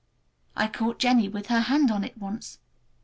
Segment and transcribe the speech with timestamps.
[0.55, 2.57] I caught Jennie with her hand on it once.